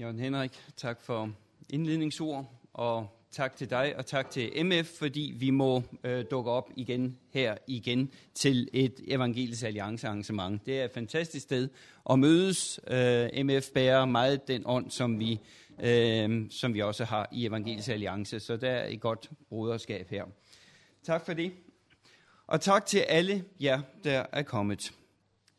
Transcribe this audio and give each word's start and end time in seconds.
Jørgen 0.00 0.18
Henrik, 0.18 0.50
tak 0.76 1.00
for 1.02 1.30
indledningsord, 1.70 2.52
og 2.72 3.08
tak 3.30 3.56
til 3.56 3.70
dig, 3.70 3.96
og 3.96 4.06
tak 4.06 4.30
til 4.30 4.66
MF, 4.66 4.86
fordi 4.98 5.34
vi 5.36 5.50
må 5.50 5.82
øh, 6.04 6.24
dukke 6.30 6.50
op 6.50 6.70
igen 6.76 7.18
her 7.30 7.56
igen 7.66 8.10
til 8.34 8.68
et 8.72 9.00
Evangelisk 9.08 9.64
Alliance 9.64 10.06
arrangement. 10.06 10.66
Det 10.66 10.80
er 10.80 10.84
et 10.84 10.90
fantastisk 10.90 11.42
sted 11.42 11.68
at 12.10 12.18
mødes. 12.18 12.80
Øh, 12.86 13.44
MF 13.44 13.70
bærer 13.74 14.04
meget 14.04 14.48
den 14.48 14.62
ånd, 14.66 14.90
som 14.90 15.18
vi, 15.18 15.40
øh, 15.82 16.50
som 16.50 16.74
vi 16.74 16.82
også 16.82 17.04
har 17.04 17.28
i 17.32 17.46
Evangelisk 17.46 17.88
Alliance, 17.88 18.40
så 18.40 18.56
der 18.56 18.70
er 18.70 18.88
et 18.88 19.00
godt 19.00 19.30
broderskab 19.48 20.10
her. 20.10 20.24
Tak 21.02 21.26
for 21.26 21.32
det. 21.32 21.52
Og 22.46 22.60
tak 22.60 22.86
til 22.86 22.98
alle 22.98 23.44
jer, 23.60 23.80
der 24.04 24.26
er 24.32 24.42
kommet. 24.42 24.92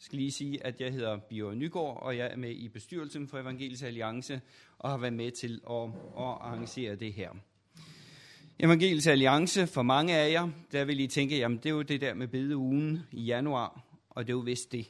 Jeg 0.02 0.06
skal 0.06 0.20
lige 0.20 0.32
sige, 0.32 0.66
at 0.66 0.82
jeg 0.82 0.92
hedder 0.92 1.18
Bio 1.18 1.54
Nygaard, 1.54 2.04
og 2.04 2.18
jeg 2.18 2.32
er 2.32 2.38
med 2.38 2.50
i 2.50 2.70
bestyrelsen 2.70 3.28
for 3.28 3.38
Evangelisk 3.38 3.84
Alliance, 3.84 4.42
og 4.78 4.90
har 4.90 4.98
været 4.98 5.14
med 5.14 5.32
til 5.32 5.62
at, 5.70 5.84
at 6.18 6.38
arrangere 6.42 6.96
det 6.96 7.14
her. 7.14 7.30
Evangelisk 8.60 9.08
Alliance, 9.08 9.68
for 9.68 9.82
mange 9.82 10.16
af 10.16 10.32
jer, 10.32 10.50
der 10.72 10.86
vil 10.86 11.00
I 11.00 11.08
tænke, 11.08 11.38
jamen 11.38 11.58
det 11.58 11.66
er 11.66 11.70
jo 11.70 11.82
det 11.82 12.02
der 12.02 12.14
med 12.14 12.28
bedeugen 12.28 13.00
i 13.12 13.24
januar, 13.24 13.82
og 14.10 14.28
det 14.28 14.34
er 14.34 14.38
jo 14.38 14.40
vist 14.40 14.72
det. 14.72 14.88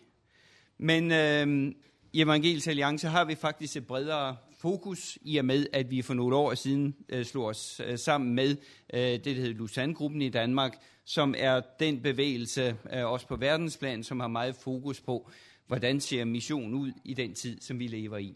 Men 0.77 1.11
øh, 1.11 1.73
i 2.13 2.21
Evangelisk 2.21 2.67
Alliance 2.67 3.07
har 3.07 3.25
vi 3.25 3.35
faktisk 3.35 3.77
et 3.77 3.87
bredere 3.87 4.37
fokus, 4.61 5.17
i 5.21 5.37
og 5.37 5.45
med, 5.45 5.67
at 5.73 5.91
vi 5.91 6.01
for 6.01 6.13
nogle 6.13 6.35
år 6.35 6.53
siden 6.53 6.95
øh, 7.09 7.25
slog 7.25 7.45
os 7.45 7.81
øh, 7.85 7.97
sammen 7.97 8.35
med 8.35 8.55
øh, 8.93 9.01
det, 9.01 9.25
der 9.25 9.33
hedder 9.33 9.53
Lusanne-gruppen 9.53 10.21
i 10.21 10.29
Danmark, 10.29 10.77
som 11.05 11.35
er 11.37 11.61
den 11.79 12.01
bevægelse, 12.01 12.77
øh, 12.93 13.05
også 13.05 13.27
på 13.27 13.35
verdensplan, 13.35 14.03
som 14.03 14.19
har 14.19 14.27
meget 14.27 14.55
fokus 14.55 15.01
på, 15.01 15.29
hvordan 15.67 15.99
ser 15.99 16.25
mission 16.25 16.73
ud 16.73 16.91
i 17.03 17.13
den 17.13 17.33
tid, 17.33 17.61
som 17.61 17.79
vi 17.79 17.87
lever 17.87 18.17
i. 18.17 18.35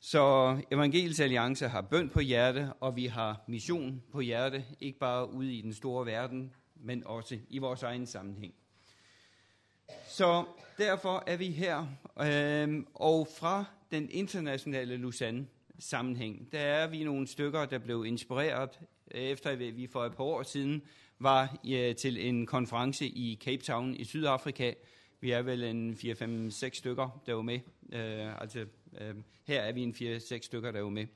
Så 0.00 0.56
Evangelisk 0.70 1.20
Alliance 1.20 1.68
har 1.68 1.80
bøn 1.80 2.08
på 2.08 2.20
hjerte, 2.20 2.72
og 2.80 2.96
vi 2.96 3.06
har 3.06 3.44
mission 3.48 4.02
på 4.12 4.20
hjerte, 4.20 4.64
ikke 4.80 4.98
bare 4.98 5.32
ude 5.32 5.54
i 5.54 5.60
den 5.60 5.74
store 5.74 6.06
verden, 6.06 6.52
men 6.74 7.06
også 7.06 7.38
i 7.48 7.58
vores 7.58 7.82
egen 7.82 8.06
sammenhæng. 8.06 8.54
Så 10.08 10.44
derfor 10.78 11.24
er 11.26 11.36
vi 11.36 11.50
her, 11.50 11.86
øh, 12.20 12.84
og 12.94 13.28
fra 13.38 13.64
den 13.90 14.08
internationale 14.10 14.96
Lausanne 14.96 15.46
sammenhæng, 15.78 16.52
der 16.52 16.58
er 16.58 16.86
vi 16.86 17.04
nogle 17.04 17.26
stykker, 17.26 17.66
der 17.66 17.78
blev 17.78 18.04
inspireret, 18.06 18.70
øh, 19.14 19.22
efter 19.22 19.56
vi 19.56 19.86
for 19.92 20.04
et 20.04 20.14
par 20.16 20.24
år 20.24 20.42
siden 20.42 20.82
var 21.18 21.56
ja, 21.64 21.92
til 21.92 22.28
en 22.28 22.46
konference 22.46 23.06
i 23.06 23.38
Cape 23.44 23.62
Town 23.62 23.94
i 23.94 24.04
Sydafrika. 24.04 24.72
Vi 25.20 25.30
er 25.30 25.42
vel 25.42 25.64
en 25.64 25.94
4-5-6 25.94 26.78
stykker, 26.78 27.22
der 27.26 27.34
var 27.34 27.42
med. 27.42 27.60
Øh, 27.92 28.40
altså, 28.40 28.66
øh, 29.00 29.14
her 29.44 29.60
er 29.60 29.72
vi 29.72 29.82
en 29.82 29.94
4-6 29.94 30.38
stykker, 30.42 30.70
der 30.70 30.80
var 30.80 30.90
med. 30.90 31.06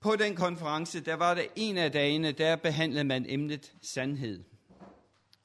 På 0.00 0.16
den 0.16 0.34
konference, 0.34 1.00
der 1.00 1.14
var 1.14 1.34
der 1.34 1.42
en 1.56 1.78
af 1.78 1.92
dagene, 1.92 2.32
der 2.32 2.56
behandlede 2.56 3.04
man 3.04 3.26
emnet 3.28 3.74
sandhed. 3.82 4.44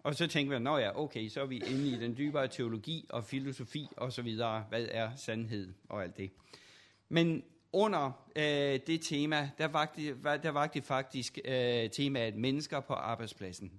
Og 0.04 0.16
så 0.16 0.28
tænkte 0.28 0.52
man, 0.54 0.62
nå 0.62 0.78
ja, 0.78 1.00
okay, 1.00 1.30
så 1.30 1.42
er 1.42 1.46
vi 1.46 1.58
inde 1.58 1.88
i 1.88 1.96
den 1.96 2.18
dybere 2.18 2.48
teologi 2.48 3.06
og 3.10 3.24
filosofi 3.24 3.88
og 3.98 4.14
så 4.14 4.22
videre. 4.22 4.66
Hvad 4.70 4.88
er 4.92 5.10
sandhed 5.16 5.74
og 5.90 6.04
alt 6.04 6.18
det? 6.18 6.32
Men 7.12 7.44
under 7.74 8.12
øh, 8.36 8.80
det 8.88 9.02
tema, 9.02 9.50
der 9.58 9.68
var 9.68 9.94
det, 9.96 10.18
der 10.44 10.50
var 10.50 10.68
det 10.68 10.84
faktisk 10.84 11.40
øh, 11.46 11.90
temaet 11.90 12.36
mennesker 12.36 12.80
på 12.80 12.94
arbejdspladsen. 12.94 13.72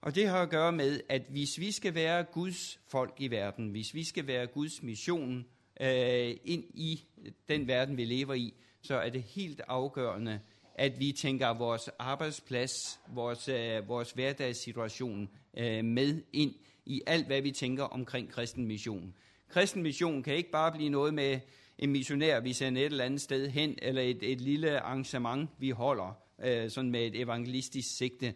Og 0.00 0.14
det 0.14 0.28
har 0.28 0.42
at 0.42 0.50
gøre 0.50 0.72
med, 0.72 1.00
at 1.08 1.22
hvis 1.30 1.58
vi 1.58 1.72
skal 1.72 1.94
være 1.94 2.24
Guds 2.24 2.80
folk 2.88 3.14
i 3.18 3.30
verden, 3.30 3.70
hvis 3.70 3.94
vi 3.94 4.04
skal 4.04 4.26
være 4.26 4.46
Guds 4.46 4.82
mission 4.82 5.46
øh, 5.80 6.36
ind 6.44 6.64
i 6.74 7.04
den 7.48 7.66
verden, 7.66 7.96
vi 7.96 8.04
lever 8.04 8.34
i, 8.34 8.54
så 8.82 8.94
er 8.94 9.10
det 9.10 9.22
helt 9.22 9.60
afgørende, 9.68 10.40
at 10.74 11.00
vi 11.00 11.12
tænker 11.12 11.48
vores 11.48 11.90
arbejdsplads, 11.98 13.00
vores, 13.08 13.48
øh, 13.48 13.88
vores 13.88 14.10
hverdagssituation 14.12 15.28
øh, 15.56 15.84
med 15.84 16.22
ind 16.32 16.54
i 16.86 17.02
alt, 17.06 17.26
hvad 17.26 17.42
vi 17.42 17.50
tænker 17.50 17.84
omkring 17.84 18.30
kristen 18.30 18.66
mission. 18.66 19.14
Kristen 19.48 19.82
mission 19.82 20.22
kan 20.22 20.34
ikke 20.34 20.50
bare 20.50 20.72
blive 20.72 20.88
noget 20.88 21.14
med 21.14 21.40
en 21.78 21.92
missionær, 21.92 22.40
vi 22.40 22.52
sender 22.52 22.82
et 22.82 22.86
eller 22.86 23.04
andet 23.04 23.20
sted 23.20 23.48
hen, 23.48 23.78
eller 23.82 24.02
et, 24.02 24.18
et 24.22 24.40
lille 24.40 24.80
arrangement, 24.80 25.50
vi 25.58 25.70
holder, 25.70 26.18
øh, 26.44 26.70
sådan 26.70 26.90
med 26.90 27.06
et 27.06 27.20
evangelistisk 27.20 27.96
sigte. 27.96 28.34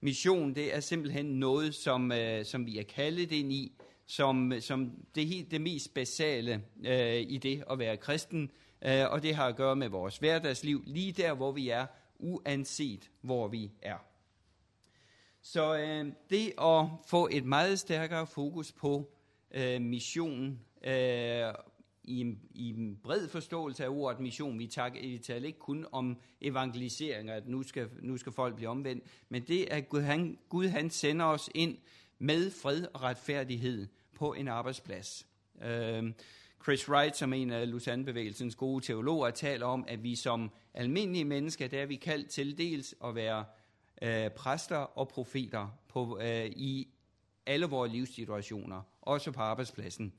Mission, 0.00 0.54
det 0.54 0.76
er 0.76 0.80
simpelthen 0.80 1.26
noget, 1.26 1.74
som, 1.74 2.12
øh, 2.12 2.44
som 2.44 2.66
vi 2.66 2.78
er 2.78 2.82
kaldet 2.82 3.32
ind 3.32 3.52
i, 3.52 3.72
som, 4.06 4.52
som 4.60 4.92
det, 5.14 5.26
helt, 5.26 5.50
det 5.50 5.60
mest 5.60 5.94
basale 5.94 6.62
øh, 6.86 7.20
i 7.20 7.38
det 7.38 7.64
at 7.70 7.78
være 7.78 7.96
kristen, 7.96 8.50
øh, 8.84 9.10
og 9.10 9.22
det 9.22 9.34
har 9.34 9.46
at 9.46 9.56
gøre 9.56 9.76
med 9.76 9.88
vores 9.88 10.18
hverdagsliv, 10.18 10.82
lige 10.86 11.12
der, 11.12 11.34
hvor 11.34 11.52
vi 11.52 11.68
er, 11.68 11.86
uanset 12.18 13.10
hvor 13.20 13.48
vi 13.48 13.70
er. 13.82 13.98
Så 15.42 15.76
øh, 15.78 16.12
det 16.30 16.52
at 16.58 16.86
få 17.06 17.28
et 17.32 17.44
meget 17.44 17.78
stærkere 17.78 18.26
fokus 18.26 18.72
på 18.72 19.12
øh, 19.50 19.80
missionen, 19.80 20.60
øh, 20.84 21.54
i 22.04 22.20
en, 22.20 22.40
i 22.54 22.68
en 22.70 22.98
bred 23.02 23.28
forståelse 23.28 23.84
af 23.84 23.88
ordet 23.88 24.20
mission. 24.20 24.58
Vi, 24.58 24.66
tager, 24.66 24.90
vi 24.90 25.18
taler 25.18 25.46
ikke 25.46 25.58
kun 25.58 25.86
om 25.92 26.16
evangelisering, 26.40 27.30
at 27.30 27.48
nu 27.48 27.62
skal, 27.62 27.88
nu 28.02 28.16
skal 28.16 28.32
folk 28.32 28.56
blive 28.56 28.68
omvendt, 28.68 29.04
men 29.28 29.42
det 29.42 29.72
er, 29.72 29.76
at 29.76 29.88
Gud 29.88 30.00
han, 30.00 30.38
Gud 30.48 30.66
han 30.66 30.90
sender 30.90 31.24
os 31.26 31.50
ind 31.54 31.78
med 32.18 32.50
fred 32.50 32.86
og 32.94 33.02
retfærdighed 33.02 33.86
på 34.14 34.32
en 34.32 34.48
arbejdsplads. 34.48 35.26
Uh, 35.54 36.10
Chris 36.62 36.88
Wright, 36.88 37.16
som 37.16 37.32
en 37.32 37.50
af 37.50 37.70
Lausanne-bevægelsens 37.70 38.54
gode 38.54 38.84
teologer, 38.84 39.30
taler 39.30 39.66
om, 39.66 39.84
at 39.88 40.02
vi 40.02 40.14
som 40.14 40.50
almindelige 40.74 41.24
mennesker, 41.24 41.68
der 41.68 41.82
er 41.82 41.86
vi 41.86 41.96
kaldt 41.96 42.28
til 42.28 42.58
dels 42.58 42.94
at 43.04 43.14
være 43.14 43.44
uh, 44.02 44.32
præster 44.36 44.76
og 44.76 45.08
profeter 45.08 45.78
på, 45.88 46.16
uh, 46.16 46.46
i 46.46 46.88
alle 47.46 47.66
vores 47.66 47.92
livssituationer, 47.92 48.82
også 49.02 49.32
på 49.32 49.40
arbejdspladsen. 49.40 50.12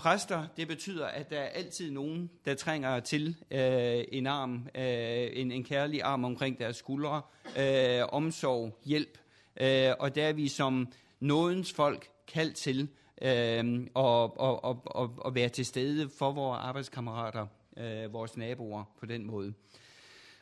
Præster, 0.00 0.46
det 0.56 0.68
betyder, 0.68 1.06
at 1.06 1.30
der 1.30 1.38
er 1.38 1.48
altid 1.48 1.90
nogen, 1.90 2.30
der 2.44 2.54
trænger 2.54 3.00
til 3.00 3.36
øh, 3.50 4.04
en 4.12 4.26
arm, 4.26 4.68
øh, 4.74 5.28
en, 5.32 5.52
en 5.52 5.64
kærlig 5.64 6.02
arm 6.02 6.24
omkring 6.24 6.58
deres 6.58 6.76
skuldre, 6.76 7.22
øh, 7.58 8.02
omsorg, 8.12 8.78
hjælp. 8.84 9.18
Øh, 9.60 9.92
og 9.98 10.14
der 10.14 10.24
er 10.24 10.32
vi 10.32 10.48
som 10.48 10.92
nådens 11.20 11.72
folk 11.72 12.10
kaldt 12.28 12.56
til 12.56 12.88
øh, 13.22 13.86
og, 13.94 14.40
og, 14.40 14.64
og, 14.64 14.82
og, 14.84 15.14
og 15.18 15.34
være 15.34 15.48
til 15.48 15.66
stede 15.66 16.10
for 16.18 16.32
vores 16.32 16.58
arbejdskammerater, 16.62 17.46
øh, 17.76 18.12
vores 18.12 18.36
naboer 18.36 18.84
på 19.00 19.06
den 19.06 19.26
måde. 19.26 19.54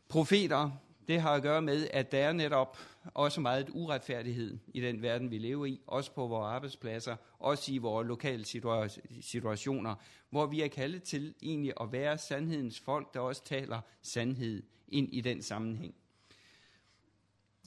Profeter, 0.09 0.71
det 1.09 1.21
har 1.21 1.35
at 1.35 1.43
gøre 1.43 1.63
med, 1.63 1.89
at 1.91 2.13
der 2.13 2.19
er 2.19 2.33
netop 2.33 2.79
også 3.15 3.41
meget 3.41 3.71
uretfærdighed 3.73 4.59
i 4.75 4.81
den 4.81 5.03
verden, 5.03 5.31
vi 5.31 5.39
lever 5.39 5.67
i, 5.67 5.81
også 5.87 6.13
på 6.13 6.27
vores 6.27 6.47
arbejdspladser, 6.47 7.17
også 7.39 7.73
i 7.73 7.79
vores 7.79 8.09
lokale 8.09 8.45
situationer, 9.21 9.95
hvor 10.31 10.47
vi 10.47 10.63
er 10.63 10.69
kaldet 10.69 11.03
til 11.03 11.35
egentlig 11.43 11.73
at 11.81 11.93
være 11.93 12.19
sandhedens 12.19 12.81
folk, 12.81 13.15
der 13.15 13.21
også 13.21 13.45
taler 13.45 13.81
sandhed 14.03 14.63
ind 14.89 15.15
i 15.15 15.21
den 15.21 15.43
sammenhæng. 15.43 15.95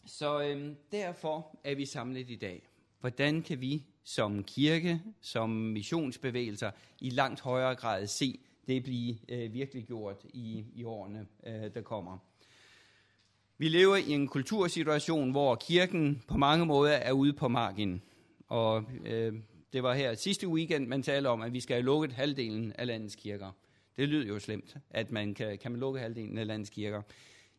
Så 0.06 0.41
øhm, 0.41 0.75
derfor 0.91 1.59
er 1.63 1.75
vi 1.75 1.85
samlet 1.85 2.29
i 2.29 2.35
dag. 2.35 2.68
Hvordan 3.00 3.41
kan 3.41 3.62
vi 3.62 3.85
som 4.03 4.44
kirke, 4.44 5.02
som 5.22 5.50
missionsbevægelser, 5.50 6.72
i 7.00 7.09
langt 7.09 7.40
højere 7.40 7.75
grad 7.75 8.08
se 8.08 8.40
det 8.68 8.84
blive 8.84 9.18
øh, 9.29 9.53
virkelig 9.53 9.85
gjort 9.85 10.25
i, 10.34 10.66
i 10.73 10.84
årene, 10.84 11.28
øh, 11.47 11.73
der 11.73 11.81
kommer? 11.81 12.31
Vi 13.62 13.70
lever 13.70 13.96
i 13.96 14.12
en 14.12 14.28
kultursituation, 14.28 15.32
hvor 15.32 15.56
kirken 15.56 16.24
på 16.28 16.38
mange 16.38 16.66
måder 16.66 16.94
er 16.94 17.12
ude 17.12 17.34
på 17.34 17.48
marken. 17.48 18.02
Og 18.48 18.84
øh, 19.06 19.34
det 19.74 19.84
var 19.84 19.94
her 19.94 20.16
sidste 20.16 20.48
weekend, 20.48 20.88
man 20.88 21.04
talte 21.04 21.28
om, 21.28 21.42
at 21.42 21.54
vi 21.54 21.60
skal 21.60 21.76
have 21.76 21.86
lukket 21.86 22.12
halvdelen 22.12 22.74
af 22.78 22.88
landets 22.88 23.16
kirker. 23.16 23.52
Det 23.98 24.10
lyder 24.10 24.28
jo 24.28 24.40
slemt, 24.40 24.78
at 24.90 25.12
man 25.12 25.34
kan, 25.34 25.58
kan 25.58 25.72
man 25.72 25.80
lukke 25.80 26.00
halvdelen 26.00 26.38
af 26.38 26.47
landets 26.47 26.70
kirker. 26.70 27.02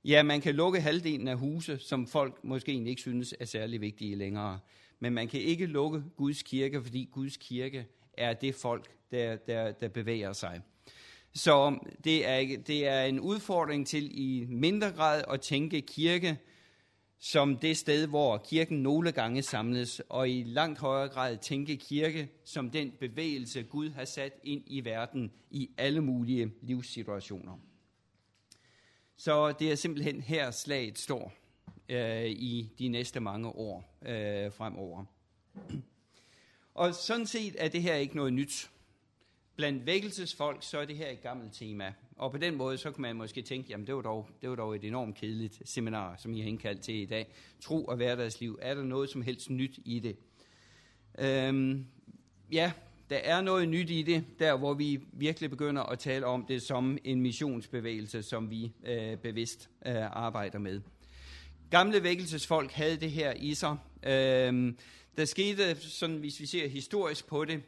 Ja, 0.05 0.23
man 0.23 0.41
kan 0.41 0.55
lukke 0.55 0.81
halvdelen 0.81 1.29
af 1.29 1.37
huse, 1.37 1.79
som 1.79 2.07
folk 2.07 2.45
måske 2.45 2.73
ikke 2.73 3.01
synes 3.01 3.35
er 3.41 3.45
særlig 3.45 3.81
vigtige 3.81 4.17
længere. 4.17 4.59
Men 5.01 5.13
man 5.13 5.29
kan 5.29 5.41
ikke 5.41 5.67
lukke 5.67 6.03
Guds 6.17 6.43
kirke, 6.43 6.83
fordi 6.83 7.09
Guds 7.13 7.37
kirke 7.37 7.87
er 8.13 8.33
det 8.33 8.55
folk, 8.55 8.91
der, 9.11 9.37
der, 9.37 9.73
der 9.73 9.89
bevæger 9.89 10.33
sig. 10.33 10.61
Så 11.35 11.79
det 12.05 12.29
er, 12.29 12.57
det 12.67 12.87
er 12.87 13.05
en 13.05 13.21
udfordring 13.21 13.87
til 13.87 14.11
i 14.21 14.47
mindre 14.49 14.91
grad 14.91 15.25
at 15.29 15.41
tænke 15.41 15.81
kirke 15.81 16.39
som 17.25 17.57
det 17.57 17.77
sted, 17.77 18.07
hvor 18.07 18.39
kirken 18.39 18.83
nogle 18.83 19.13
gange 19.13 19.43
samles, 19.43 20.03
og 20.09 20.31
i 20.31 20.43
langt 20.43 20.79
højere 20.79 21.09
grad 21.09 21.37
tænke 21.37 21.77
kirke 21.77 22.29
som 22.45 22.71
den 22.71 22.93
bevægelse, 23.01 23.63
Gud 23.63 23.91
har 23.91 24.05
sat 24.05 24.33
ind 24.45 24.63
i 24.67 24.85
verden 24.85 25.33
i 25.51 25.71
alle 25.79 26.01
mulige 26.01 26.53
livssituationer. 26.63 27.59
Så 29.17 29.53
det 29.53 29.73
er 29.73 29.75
simpelthen 29.75 30.21
her 30.21 30.51
slaget 30.51 30.99
står 30.99 31.33
øh, 31.89 32.27
i 32.27 32.73
de 32.79 32.89
næste 32.89 33.21
mange 33.21 33.49
år 33.49 33.99
øh, 34.03 34.53
fremover. 34.53 35.05
Og 36.75 36.95
sådan 36.95 37.27
set 37.27 37.57
er 37.59 37.69
det 37.69 37.83
her 37.83 37.95
ikke 37.95 38.17
noget 38.17 38.33
nyt 38.33 38.71
blandt 39.63 39.87
vækkelsesfolk, 39.87 40.59
så 40.61 40.79
er 40.79 40.85
det 40.85 40.97
her 40.97 41.11
et 41.11 41.23
gammelt 41.23 41.53
tema. 41.53 41.93
Og 42.17 42.33
på 42.33 42.39
den 42.39 42.55
måde, 42.55 42.79
så 42.79 42.91
kan 42.91 43.03
man 43.03 43.17
måske 43.17 43.43
tænke, 43.43 43.69
jamen 43.71 43.87
det 43.87 43.95
var 43.95 44.03
dog, 44.03 44.29
det 44.41 44.51
var 44.51 44.57
dog 44.57 44.77
et 44.77 44.85
enormt 44.85 45.17
kedeligt 45.17 45.63
seminar, 45.65 46.17
som 46.19 46.35
I 46.35 46.41
har 46.41 46.49
indkaldt 46.49 46.81
til 46.81 46.95
i 46.95 47.05
dag. 47.05 47.27
Tro 47.61 47.85
og 47.85 47.97
hverdagsliv. 47.97 48.59
Er 48.63 48.75
der 48.75 48.83
noget 48.83 49.11
som 49.11 49.23
helst 49.23 49.51
nyt 49.51 49.79
i 49.85 50.01
det? 50.01 50.17
Øhm, 51.19 51.87
ja, 52.53 52.73
der 53.11 53.17
er 53.17 53.41
noget 53.41 53.69
nyt 53.69 53.91
i 53.91 54.03
det, 54.03 54.25
der 54.39 54.57
hvor 54.57 54.75
vi 54.75 55.01
virkelig 55.13 55.51
begynder 55.51 55.83
at 55.83 55.99
tale 55.99 56.27
om 56.27 56.45
det 56.47 56.63
som 56.63 56.99
en 57.05 57.21
missionsbevægelse, 57.21 58.23
som 58.23 58.51
vi 58.51 58.73
øh, 58.87 59.17
bevidst 59.17 59.71
øh, 59.87 59.95
arbejder 59.97 60.59
med. 60.59 60.81
Gamle 61.71 62.03
vækkelsesfolk 62.03 62.73
havde 62.73 62.97
det 62.97 63.11
her 63.11 63.33
i 63.37 63.55
sig. 63.55 63.77
Øhm, 64.03 64.79
der 65.17 65.25
skete, 65.25 65.81
sådan, 65.81 66.17
hvis 66.17 66.41
vi 66.41 66.47
ser 66.47 66.69
historisk 66.69 67.27
på 67.27 67.45
det, 67.45 67.63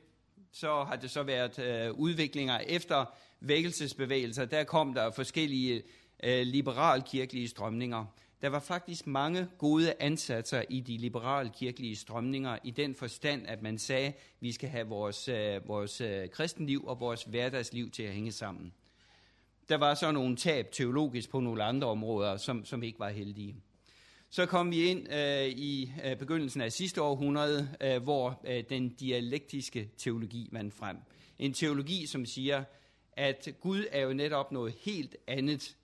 så 0.55 0.85
har 0.85 0.97
det 0.97 1.11
så 1.11 1.23
været 1.23 1.59
øh, 1.59 1.93
udviklinger 1.93 2.59
efter 2.59 3.05
vækkelsesbevægelser. 3.41 4.45
Der 4.45 4.65
kom 4.65 4.95
der 4.95 5.11
forskellige 5.11 5.83
øh, 6.25 6.47
liberalkirkelige 6.47 7.49
strømninger. 7.49 8.05
Der 8.43 8.49
var 8.49 8.61
faktisk 8.61 9.07
mange 9.07 9.49
gode 9.59 9.95
ansatser 10.01 10.63
i 10.69 10.81
de 10.81 10.97
liberalkirkelige 10.97 11.97
strømninger, 11.97 12.59
i 12.65 12.71
den 12.71 12.95
forstand, 12.95 13.47
at 13.47 13.63
man 13.63 13.79
sagde, 13.79 14.07
at 14.07 14.15
vi 14.41 14.53
skal 14.53 14.69
have 14.69 14.87
vores, 14.87 15.29
øh, 15.29 15.69
vores 15.69 16.01
øh, 16.01 16.29
kristenliv 16.29 16.85
og 16.87 17.01
vores 17.01 17.23
hverdagsliv 17.23 17.91
til 17.91 18.03
at 18.03 18.13
hænge 18.13 18.33
sammen. 18.33 18.73
Der 19.69 19.77
var 19.77 19.95
så 19.95 20.13
nogle 20.13 20.37
tab 20.37 20.73
teologisk 20.73 21.31
på 21.31 21.41
nogle 21.41 21.65
andre 21.65 21.89
områder, 21.89 22.37
som, 22.37 22.65
som 22.65 22.83
ikke 22.83 22.99
var 22.99 23.09
heldige. 23.09 23.57
Så 24.35 24.47
kom 24.47 24.71
vi 24.71 24.85
ind 24.85 25.13
øh, 25.13 25.47
i 25.47 25.93
øh, 26.05 26.17
begyndelsen 26.17 26.61
af 26.61 26.73
sidste 26.73 27.03
århundrede, 27.03 27.69
øh, 27.81 28.03
hvor 28.03 28.41
øh, 28.45 28.65
den 28.69 28.89
dialektiske 28.89 29.91
teologi 29.97 30.49
vandt 30.53 30.75
frem. 30.75 30.97
En 31.39 31.53
teologi, 31.53 32.07
som 32.07 32.27
siger, 32.27 32.65
at 33.13 33.49
Gud 33.61 33.85
er 33.91 34.01
jo 34.01 34.13
netop 34.13 34.53
noget 34.53 34.75
helt 34.81 35.17
andet 35.27 35.77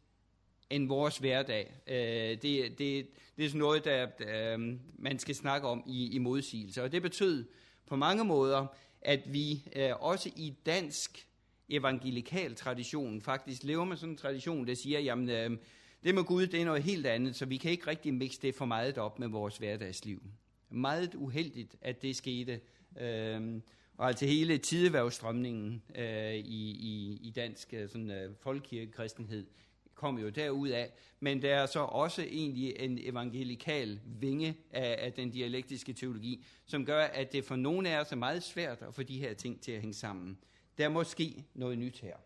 end 0.70 0.88
vores 0.88 1.18
hverdag. 1.18 1.74
Øh, 1.86 1.94
det, 1.94 2.42
det, 2.78 3.06
det 3.36 3.44
er 3.44 3.48
sådan 3.48 3.58
noget, 3.58 3.84
der 3.84 4.06
øh, 4.18 4.78
man 4.98 5.18
skal 5.18 5.34
snakke 5.34 5.68
om 5.68 5.82
i, 5.86 6.14
i 6.14 6.18
modsigelse. 6.18 6.82
Og 6.82 6.92
det 6.92 7.02
betød 7.02 7.44
på 7.86 7.96
mange 7.96 8.24
måder, 8.24 8.66
at 9.02 9.32
vi 9.32 9.62
øh, 9.76 9.90
også 10.00 10.30
i 10.36 10.54
dansk 10.66 11.26
evangelikal 11.68 12.54
tradition 12.54 13.22
faktisk 13.22 13.62
lever 13.64 13.84
med 13.84 13.96
sådan 13.96 14.10
en 14.10 14.16
tradition, 14.16 14.66
der 14.66 14.74
siger, 14.74 15.00
jamen 15.00 15.30
øh, 15.30 15.58
det 16.04 16.14
med 16.14 16.24
Gud, 16.24 16.46
det 16.46 16.60
er 16.60 16.64
noget 16.64 16.82
helt 16.82 17.06
andet, 17.06 17.36
så 17.36 17.46
vi 17.46 17.56
kan 17.56 17.70
ikke 17.70 17.86
rigtig 17.86 18.14
mixe 18.14 18.42
det 18.42 18.54
for 18.54 18.64
meget 18.64 18.98
op 18.98 19.18
med 19.18 19.28
vores 19.28 19.58
hverdagsliv. 19.58 20.22
Meget 20.70 21.14
uheldigt, 21.14 21.76
at 21.80 22.02
det 22.02 22.16
skete. 22.16 22.60
Øh, 23.00 23.60
og 23.96 24.08
altså 24.08 24.26
hele 24.26 24.58
tideværvstrømningen 24.58 25.82
øh, 25.94 26.34
i, 26.34 26.70
i, 26.70 27.18
i 27.22 27.32
dansk 27.36 27.74
øh, 27.74 27.88
sådan, 27.88 28.10
øh, 28.10 28.34
folkekirkekristenhed 28.40 29.46
kom 29.94 30.18
jo 30.18 30.28
derud 30.28 30.68
af. 30.68 30.92
Men 31.20 31.42
der 31.42 31.54
er 31.54 31.66
så 31.66 31.80
også 31.80 32.22
egentlig 32.22 32.74
en 32.78 32.98
evangelikal 33.02 34.00
vinge 34.04 34.56
af, 34.70 34.96
af 34.98 35.12
den 35.12 35.30
dialektiske 35.30 35.92
teologi, 35.92 36.44
som 36.66 36.84
gør, 36.86 37.04
at 37.04 37.32
det 37.32 37.44
for 37.44 37.56
nogle 37.56 37.90
af 37.90 38.00
os 38.00 38.12
er 38.12 38.16
meget 38.16 38.42
svært 38.42 38.82
at 38.82 38.94
få 38.94 39.02
de 39.02 39.18
her 39.18 39.34
ting 39.34 39.60
til 39.60 39.72
at 39.72 39.80
hænge 39.80 39.94
sammen. 39.94 40.38
Der 40.78 40.84
er 40.84 40.88
måske 40.88 41.44
noget 41.54 41.78
nyt 41.78 42.00
her. 42.00 42.16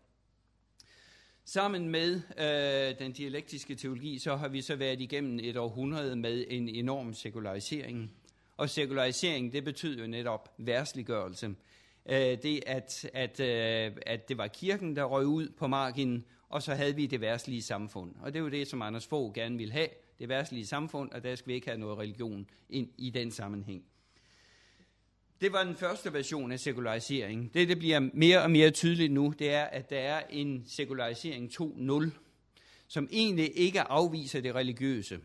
Sammen 1.47 1.89
med 1.89 2.21
øh, 2.37 2.99
den 2.99 3.11
dialektiske 3.11 3.75
teologi, 3.75 4.19
så 4.19 4.35
har 4.35 4.47
vi 4.47 4.61
så 4.61 4.75
været 4.75 5.01
igennem 5.01 5.39
et 5.43 5.57
århundrede 5.57 6.15
med 6.15 6.45
en 6.49 6.69
enorm 6.69 7.13
sekularisering. 7.13 8.11
Og 8.57 8.69
sekularisering, 8.69 9.53
det 9.53 9.63
betyder 9.63 10.01
jo 10.01 10.07
netop 10.07 10.53
værsliggørelse. 10.57 11.55
Øh, 12.05 12.15
det, 12.15 12.63
at, 12.67 13.09
at, 13.13 13.39
øh, 13.39 13.97
at 14.05 14.29
det 14.29 14.37
var 14.37 14.47
kirken, 14.47 14.95
der 14.95 15.03
røg 15.03 15.25
ud 15.25 15.49
på 15.57 15.67
marginen, 15.67 16.25
og 16.49 16.63
så 16.63 16.73
havde 16.73 16.95
vi 16.95 17.05
det 17.05 17.21
værslige 17.21 17.61
samfund. 17.61 18.15
Og 18.21 18.33
det 18.33 18.39
er 18.39 18.43
jo 18.43 18.49
det, 18.49 18.67
som 18.67 18.81
Anders 18.81 19.07
Fogh 19.07 19.33
gerne 19.33 19.57
vil 19.57 19.71
have, 19.71 19.87
det 20.19 20.29
værslige 20.29 20.65
samfund, 20.65 21.11
og 21.11 21.23
der 21.23 21.35
skal 21.35 21.47
vi 21.47 21.53
ikke 21.53 21.67
have 21.67 21.79
noget 21.79 21.97
religion 21.97 22.49
ind 22.69 22.89
i 22.97 23.09
den 23.09 23.31
sammenhæng. 23.31 23.83
Det 25.41 25.53
var 25.53 25.63
den 25.63 25.75
første 25.75 26.13
version 26.13 26.51
af 26.51 26.59
sekularisering. 26.59 27.53
Det, 27.53 27.67
det 27.67 27.79
bliver 27.79 28.09
mere 28.13 28.41
og 28.41 28.51
mere 28.51 28.71
tydeligt 28.71 29.11
nu, 29.11 29.33
det 29.39 29.49
er, 29.49 29.63
at 29.63 29.89
der 29.89 29.97
er 29.97 30.23
en 30.29 30.63
sekularisering 30.67 31.51
2.0, 31.61 32.09
som 32.87 33.07
egentlig 33.11 33.51
ikke 33.55 33.81
afviser 33.81 34.41
det 34.41 34.55
religiøse. 34.55 35.19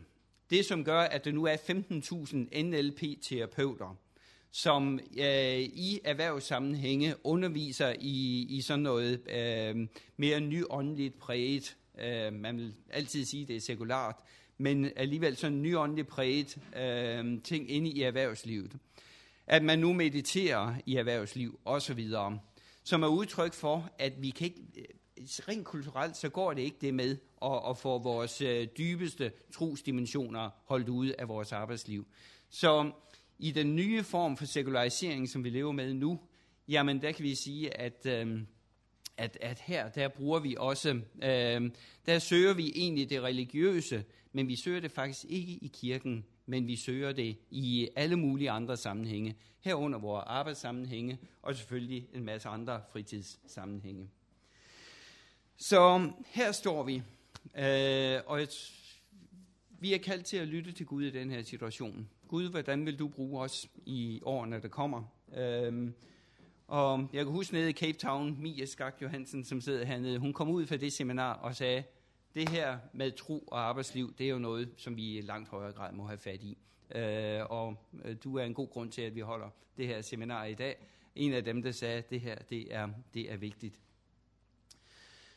Det, 0.49 0.65
som 0.65 0.83
gør, 0.83 0.99
at 0.99 1.25
der 1.25 1.31
nu 1.31 1.45
er 1.45 1.55
15.000 1.55 2.61
NLP-terapeuter, 2.61 3.97
som 4.51 4.99
øh, 5.17 5.59
i 5.59 5.99
erhvervssammenhænge 6.03 7.15
underviser 7.23 7.93
i, 7.99 8.45
i 8.49 8.61
sådan 8.61 8.83
noget 8.83 9.29
øh, 9.29 9.87
mere 10.17 10.39
nyåndeligt 10.39 11.19
præget. 11.19 11.77
Øh, 12.01 12.33
man 12.33 12.57
vil 12.57 12.73
altid 12.89 13.25
sige, 13.25 13.45
det 13.45 13.55
er 13.55 13.61
sekulært, 13.61 14.15
men 14.57 14.91
alligevel 14.95 15.37
sådan 15.37 15.61
nyåndeligt 15.61 16.07
præget 16.07 16.57
øh, 16.77 17.41
ting 17.43 17.71
inde 17.71 17.89
i 17.89 18.01
erhvervslivet 18.01 18.71
at 19.51 19.63
man 19.63 19.79
nu 19.79 19.93
mediterer 19.93 20.75
i 20.85 20.95
erhvervsliv 20.95 21.59
osv., 21.65 22.09
som 22.83 23.03
er 23.03 23.07
udtryk 23.07 23.53
for, 23.53 23.89
at 23.99 24.21
vi 24.21 24.29
kan 24.29 24.45
ikke, 24.45 24.61
øh, 24.77 24.83
rent 25.47 25.65
kulturelt, 25.65 26.17
så 26.17 26.29
går 26.29 26.53
det 26.53 26.61
ikke 26.61 26.77
det 26.81 26.93
med 26.93 27.17
at, 27.41 27.61
at 27.69 27.77
få 27.77 27.99
vores 27.99 28.41
øh, 28.41 28.67
dybeste 28.77 29.31
trosdimensioner 29.53 30.49
holdt 30.65 30.89
ude 30.89 31.15
af 31.19 31.27
vores 31.27 31.51
arbejdsliv. 31.51 32.07
Så 32.49 32.91
i 33.39 33.51
den 33.51 33.75
nye 33.75 34.03
form 34.03 34.37
for 34.37 34.45
sekularisering, 34.45 35.29
som 35.29 35.43
vi 35.43 35.49
lever 35.49 35.71
med 35.71 35.93
nu, 35.93 36.19
jamen 36.67 37.01
der 37.01 37.11
kan 37.11 37.23
vi 37.23 37.35
sige, 37.35 37.77
at, 37.77 38.05
øh, 38.05 38.41
at, 39.17 39.37
at 39.41 39.59
her, 39.59 39.89
der 39.89 40.07
bruger 40.07 40.39
vi 40.39 40.55
også, 40.59 41.01
øh, 41.23 41.71
der 42.05 42.19
søger 42.19 42.53
vi 42.53 42.71
egentlig 42.75 43.09
det 43.09 43.21
religiøse, 43.21 44.03
men 44.31 44.47
vi 44.47 44.55
søger 44.55 44.79
det 44.79 44.91
faktisk 44.91 45.25
ikke 45.29 45.51
i 45.51 45.71
kirken, 45.73 46.25
men 46.51 46.67
vi 46.67 46.75
søger 46.75 47.11
det 47.11 47.37
i 47.49 47.89
alle 47.95 48.15
mulige 48.15 48.51
andre 48.51 48.77
sammenhænge, 48.77 49.35
herunder 49.59 49.99
vores 49.99 50.23
arbejdssammenhænge, 50.27 51.19
og 51.41 51.55
selvfølgelig 51.55 52.07
en 52.13 52.23
masse 52.23 52.49
andre 52.49 52.81
fritidssammenhænge. 52.91 54.09
Så 55.57 56.11
her 56.25 56.51
står 56.51 56.83
vi, 56.83 56.95
øh, 57.57 58.19
og 58.25 58.41
et, 58.41 58.73
vi 59.79 59.93
er 59.93 59.97
kaldt 59.97 60.25
til 60.25 60.37
at 60.37 60.47
lytte 60.47 60.71
til 60.71 60.85
Gud 60.85 61.03
i 61.03 61.11
den 61.11 61.29
her 61.29 61.43
situation. 61.43 62.09
Gud, 62.27 62.49
hvordan 62.49 62.85
vil 62.85 62.99
du 62.99 63.07
bruge 63.07 63.41
os 63.41 63.67
i 63.85 64.21
årene, 64.23 64.61
der 64.61 64.67
kommer? 64.67 65.03
Øh, 65.37 65.91
og 66.67 67.09
jeg 67.13 67.25
kan 67.25 67.33
huske 67.33 67.53
nede 67.53 67.69
i 67.69 67.73
Cape 67.73 67.97
Town, 67.97 68.37
Mia 68.39 68.65
Skak 68.65 68.95
Johansen, 69.01 69.43
som 69.43 69.61
sidder 69.61 69.85
hernede, 69.85 70.19
hun 70.19 70.33
kom 70.33 70.49
ud 70.49 70.65
fra 70.65 70.77
det 70.77 70.93
seminar 70.93 71.33
og 71.33 71.55
sagde, 71.55 71.83
det 72.35 72.49
her 72.49 72.77
med 72.93 73.11
tro 73.11 73.39
og 73.39 73.59
arbejdsliv, 73.59 74.13
det 74.17 74.25
er 74.25 74.29
jo 74.29 74.39
noget, 74.39 74.69
som 74.77 74.95
vi 74.95 75.17
i 75.17 75.21
langt 75.21 75.49
højere 75.49 75.71
grad 75.71 75.93
må 75.93 76.07
have 76.07 76.17
fat 76.17 76.43
i. 76.43 76.57
Øh, 76.95 77.41
og 77.49 77.75
øh, 78.05 78.15
du 78.23 78.37
er 78.37 78.43
en 78.43 78.53
god 78.53 78.69
grund 78.69 78.91
til, 78.91 79.01
at 79.01 79.15
vi 79.15 79.19
holder 79.19 79.49
det 79.77 79.87
her 79.87 80.01
seminar 80.01 80.45
i 80.45 80.53
dag. 80.53 80.75
En 81.15 81.33
af 81.33 81.43
dem, 81.43 81.61
der 81.61 81.71
sagde, 81.71 81.97
at 81.97 82.09
det 82.09 82.21
her 82.21 82.35
det 82.35 82.75
er, 82.75 82.89
det 83.13 83.31
er 83.31 83.37
vigtigt. 83.37 83.79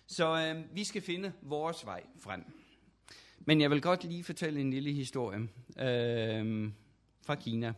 Så 0.07 0.55
øh, 0.55 0.77
vi 0.77 0.85
skal 0.85 1.03
finde 1.03 1.33
vores 1.43 1.87
vej 1.87 2.03
frem. 2.21 2.45
Men 3.39 3.61
jeg 3.61 3.71
vil 3.71 3.83
godt 3.83 4.05
lige 4.05 4.25
fortælle 4.25 4.61
en 4.61 4.71
lille 4.71 4.93
historie 4.93 5.39
øh, 5.79 6.71
fra 7.27 7.35
Kina. 7.35 7.73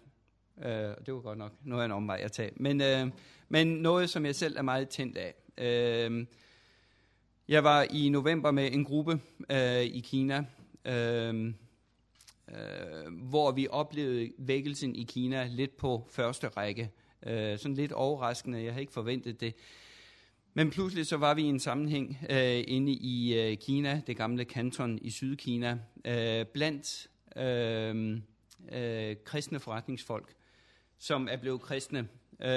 Øh, 0.59 0.95
det 1.07 1.15
var 1.15 1.21
godt 1.21 1.39
nok 1.39 1.53
noget 1.63 1.83
af 1.83 1.87
en 1.87 1.93
omvej 1.93 2.21
at 2.23 2.33
tage. 2.33 2.51
Men, 2.57 2.81
øh, 2.81 3.07
men 3.49 3.67
noget, 3.67 4.11
som 4.11 4.27
jeg 4.27 4.35
selv 4.35 4.57
er 4.57 4.63
meget 4.63 4.89
tændt 4.89 5.17
af. 5.17 5.35
Øh, 5.59 6.27
jeg 7.49 7.65
var 7.65 7.87
i 7.91 8.09
november 8.09 8.51
med 8.51 8.73
en 8.73 8.85
gruppe 8.85 9.21
øh, 9.51 9.83
i 9.83 10.01
Kina, 10.01 10.45
øh, 10.85 11.53
øh, 12.49 13.13
hvor 13.13 13.53
vi 13.53 13.69
oplevede 13.71 14.33
vækkelsen 14.39 14.97
i 14.97 15.03
Kina 15.03 15.47
lidt 15.47 15.77
på 15.77 16.09
første 16.11 16.49
række. 16.49 16.91
Øh, 17.27 17.59
sådan 17.59 17.75
lidt 17.75 17.93
overraskende, 17.93 18.65
jeg 18.65 18.73
havde 18.73 18.81
ikke 18.81 18.93
forventet 18.93 19.41
det. 19.41 19.55
Men 20.55 20.71
pludselig 20.71 21.07
så 21.07 21.17
var 21.17 21.35
vi 21.35 21.43
i 21.43 21.47
en 21.47 21.61
sammenhæng 21.61 22.19
øh, 22.31 22.65
inde 22.67 22.93
i 22.93 23.35
øh, 23.35 23.57
Kina, 23.57 24.03
det 24.07 24.17
gamle 24.17 24.45
kanton 24.45 24.99
i 25.03 25.11
Sydkina, 25.11 25.79
øh, 26.05 26.47
blandt 26.47 27.09
øh, 27.37 28.21
øh, 28.73 29.17
kristne 29.25 29.61
forretningsfolk, 29.61 30.35
som 30.99 31.29
er 31.31 31.37
blevet 31.37 31.61
kristne. 31.61 32.09
Øh, 32.41 32.49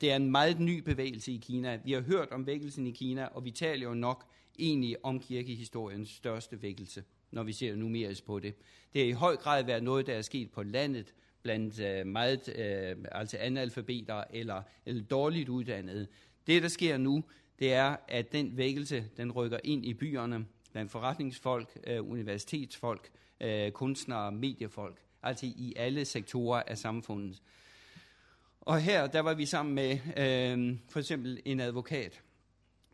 det 0.00 0.02
er 0.02 0.16
en 0.16 0.30
meget 0.30 0.60
ny 0.60 0.78
bevægelse 0.78 1.32
i 1.32 1.36
Kina. 1.36 1.80
Vi 1.84 1.92
har 1.92 2.00
hørt 2.00 2.30
om 2.30 2.46
vækkelsen 2.46 2.86
i 2.86 2.90
Kina, 2.90 3.24
og 3.24 3.44
vi 3.44 3.50
taler 3.50 3.88
jo 3.88 3.94
nok 3.94 4.24
egentlig 4.58 4.96
om 5.02 5.20
kirkehistoriens 5.20 6.08
største 6.08 6.62
vækkelse, 6.62 7.04
når 7.30 7.42
vi 7.42 7.52
ser 7.52 7.76
numerisk 7.76 8.24
på 8.24 8.38
det. 8.38 8.54
Det 8.92 9.00
har 9.02 9.08
i 9.08 9.12
høj 9.12 9.36
grad 9.36 9.64
været 9.64 9.82
noget, 9.82 10.06
der 10.06 10.14
er 10.14 10.22
sket 10.22 10.50
på 10.50 10.62
landet, 10.62 11.14
blandt 11.42 11.80
øh, 11.80 12.06
meget, 12.06 12.48
øh, 12.48 12.96
altså 13.12 13.36
analfabeter 13.40 14.24
eller, 14.30 14.62
eller 14.86 15.02
dårligt 15.02 15.48
uddannede. 15.48 16.06
Det, 16.46 16.62
der 16.62 16.68
sker 16.68 16.96
nu, 16.96 17.24
det 17.58 17.72
er, 17.72 17.96
at 18.08 18.32
den 18.32 18.56
vækkelse, 18.56 19.04
den 19.16 19.32
rykker 19.32 19.58
ind 19.64 19.86
i 19.86 19.94
byerne, 19.94 20.46
blandt 20.72 20.92
forretningsfolk, 20.92 21.78
øh, 21.86 22.10
universitetsfolk, 22.10 23.10
øh, 23.40 23.70
kunstnere, 23.70 24.32
mediefolk, 24.32 25.00
altså 25.22 25.46
i 25.46 25.74
alle 25.76 26.04
sektorer 26.04 26.62
af 26.66 26.78
samfundet. 26.78 27.42
Og 28.66 28.80
her, 28.80 29.06
der 29.06 29.20
var 29.20 29.34
vi 29.34 29.46
sammen 29.46 29.74
med 29.74 29.92
øh, 29.92 30.78
for 30.88 30.98
eksempel 30.98 31.42
en 31.44 31.60
advokat, 31.60 32.22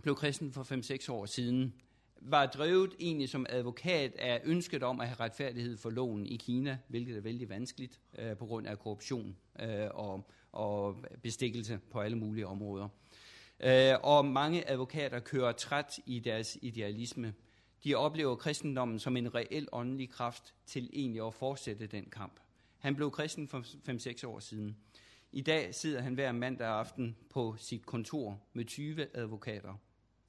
blev 0.02 0.16
kristen 0.16 0.52
for 0.52 0.62
5-6 1.08 1.12
år 1.12 1.26
siden, 1.26 1.74
var 2.20 2.46
drevet 2.46 2.94
egentlig 3.00 3.28
som 3.28 3.46
advokat 3.48 4.14
af 4.14 4.40
ønsket 4.44 4.82
om 4.82 5.00
at 5.00 5.08
have 5.08 5.20
retfærdighed 5.20 5.76
for 5.76 5.90
loven 5.90 6.26
i 6.26 6.36
Kina, 6.36 6.78
hvilket 6.88 7.16
er 7.16 7.20
vældig 7.20 7.48
vanskeligt 7.48 8.00
øh, 8.18 8.36
på 8.36 8.46
grund 8.46 8.66
af 8.66 8.78
korruption 8.78 9.36
øh, 9.60 9.88
og, 9.94 10.30
og 10.52 11.04
bestikkelse 11.22 11.80
på 11.90 12.00
alle 12.00 12.18
mulige 12.18 12.46
områder. 12.46 12.88
Øh, 13.60 13.94
og 14.02 14.24
mange 14.24 14.70
advokater 14.70 15.20
kører 15.20 15.52
træt 15.52 15.98
i 16.06 16.18
deres 16.18 16.58
idealisme. 16.62 17.34
De 17.84 17.94
oplever 17.94 18.36
kristendommen 18.36 18.98
som 18.98 19.16
en 19.16 19.34
reel 19.34 19.68
åndelig 19.72 20.10
kraft 20.10 20.54
til 20.66 20.90
egentlig 20.92 21.26
at 21.26 21.34
fortsætte 21.34 21.86
den 21.86 22.04
kamp. 22.04 22.40
Han 22.78 22.96
blev 22.96 23.10
kristen 23.10 23.48
for 23.48 23.60
5-6 24.20 24.26
år 24.26 24.40
siden. 24.40 24.76
I 25.34 25.40
dag 25.40 25.74
sidder 25.74 26.00
han 26.02 26.14
hver 26.14 26.32
mandag 26.32 26.68
aften 26.68 27.16
på 27.30 27.56
sit 27.58 27.86
kontor 27.86 28.40
med 28.52 28.64
20 28.64 29.06
advokater, 29.16 29.74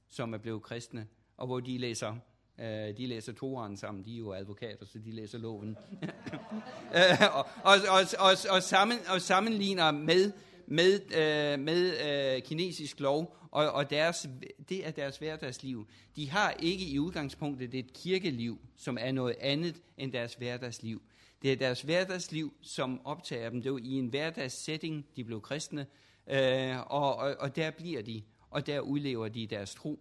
som 0.08 0.34
er 0.34 0.38
blevet 0.38 0.62
kristne, 0.62 1.06
og 1.36 1.46
hvor 1.46 1.60
de 1.60 1.78
læser 1.78 2.16
Øh, 2.60 2.96
de 2.96 3.06
læser 3.06 3.32
Toran 3.32 3.76
sammen, 3.76 4.04
de 4.04 4.14
er 4.14 4.18
jo 4.18 4.32
advokater, 4.32 4.86
så 4.86 4.98
de 4.98 5.12
læser 5.12 5.38
loven. 5.38 5.76
uh, 6.00 7.26
og, 7.38 7.46
og, 7.64 7.74
og, 7.88 8.00
og, 8.18 8.36
og, 8.50 8.62
sammen, 8.62 8.98
og 9.08 9.20
sammenligner 9.20 9.90
med, 9.90 10.32
med, 10.66 11.00
øh, 11.12 11.58
med 11.58 11.92
øh, 12.36 12.42
kinesisk 12.42 13.00
lov, 13.00 13.36
og, 13.50 13.72
og 13.72 13.90
deres, 13.90 14.28
det 14.68 14.86
er 14.86 14.90
deres 14.90 15.18
hverdagsliv. 15.18 15.88
De 16.16 16.30
har 16.30 16.50
ikke 16.50 16.84
i 16.84 16.98
udgangspunktet 16.98 17.74
et 17.74 17.92
kirkeliv, 17.92 18.58
som 18.76 18.98
er 19.00 19.12
noget 19.12 19.36
andet 19.40 19.82
end 19.98 20.12
deres 20.12 20.34
hverdagsliv. 20.34 21.02
Det 21.44 21.52
er 21.52 21.56
deres 21.56 21.82
hverdagsliv, 21.82 22.54
som 22.60 23.00
optager 23.04 23.50
dem. 23.50 23.62
Det 23.62 23.72
var 23.72 23.78
i 23.78 23.92
en 23.92 24.06
hverdagssetting, 24.06 25.06
de 25.16 25.24
blev 25.24 25.40
kristne, 25.40 25.86
øh, 26.26 26.80
og, 26.80 27.16
og, 27.16 27.36
og 27.38 27.56
der 27.56 27.70
bliver 27.70 28.02
de, 28.02 28.22
og 28.50 28.66
der 28.66 28.80
udlever 28.80 29.28
de 29.28 29.46
deres 29.46 29.74
tro, 29.74 30.00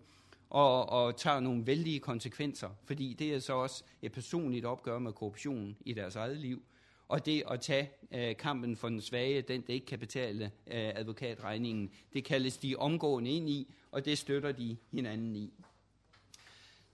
og, 0.50 0.90
og 0.90 1.18
tager 1.18 1.40
nogle 1.40 1.68
vældige 1.68 2.00
konsekvenser, 2.00 2.70
fordi 2.86 3.14
det 3.14 3.34
er 3.34 3.40
så 3.40 3.54
også 3.54 3.84
et 4.02 4.12
personligt 4.12 4.66
opgør 4.66 5.00
med 5.00 5.14
korruption 5.14 5.78
i 5.86 5.94
deres 5.94 6.16
eget 6.16 6.38
liv, 6.38 6.64
og 7.08 7.26
det 7.26 7.44
at 7.52 7.62
tage 7.62 7.92
øh, 8.12 8.38
kampen 8.38 8.78
for 8.78 8.90
den 8.90 9.02
svage, 9.02 9.42
den 9.42 9.62
der 9.68 9.74
ikke 9.74 9.86
kan 9.86 10.00
betale 10.00 10.46
øh, 10.46 10.92
advokatregningen, 10.96 11.92
det 12.14 12.24
kaldes 12.24 12.58
de 12.58 12.76
omgående 12.76 13.32
ind 13.32 13.50
i, 13.50 13.74
og 13.92 14.06
det 14.06 14.18
støtter 14.18 14.52
de 14.52 14.78
hinanden 14.92 15.36
i. 15.36 15.54